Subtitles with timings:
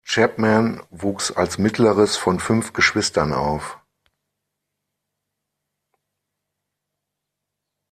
[0.03, 3.77] Chapman wuchs als mittleres von fünf Geschwistern auf.